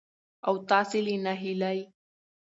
او 0.47 0.53
تاسې 0.69 0.97
له 1.05 1.15
ناهيلۍ 1.25 1.79